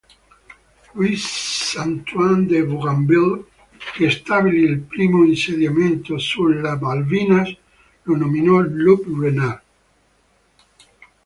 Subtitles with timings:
[0.95, 3.43] Louis Antoine de Bougainville,
[3.93, 7.55] che stabilì il primo insediamento sulle Falkland,
[8.05, 9.61] lo nominò "loup-renard".